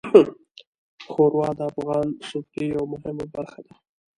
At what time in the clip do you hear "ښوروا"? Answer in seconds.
1.11-1.49